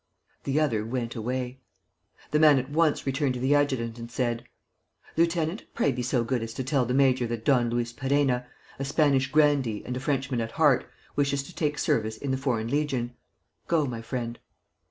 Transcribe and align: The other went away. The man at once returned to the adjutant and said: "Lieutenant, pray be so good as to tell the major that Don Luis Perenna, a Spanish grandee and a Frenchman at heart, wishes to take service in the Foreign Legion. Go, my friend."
The 0.45 0.59
other 0.59 0.83
went 0.83 1.15
away. 1.15 1.59
The 2.31 2.39
man 2.39 2.57
at 2.57 2.71
once 2.71 3.05
returned 3.05 3.35
to 3.35 3.39
the 3.39 3.53
adjutant 3.53 3.99
and 3.99 4.09
said: 4.09 4.43
"Lieutenant, 5.15 5.65
pray 5.75 5.91
be 5.91 6.01
so 6.01 6.23
good 6.23 6.41
as 6.41 6.55
to 6.55 6.63
tell 6.63 6.85
the 6.87 6.95
major 6.95 7.27
that 7.27 7.45
Don 7.45 7.69
Luis 7.69 7.93
Perenna, 7.93 8.47
a 8.79 8.83
Spanish 8.85 9.27
grandee 9.31 9.83
and 9.85 9.95
a 9.95 9.99
Frenchman 9.99 10.41
at 10.41 10.53
heart, 10.53 10.89
wishes 11.15 11.43
to 11.43 11.53
take 11.55 11.77
service 11.77 12.17
in 12.17 12.31
the 12.31 12.35
Foreign 12.37 12.69
Legion. 12.71 13.13
Go, 13.67 13.85
my 13.85 14.01
friend." 14.01 14.39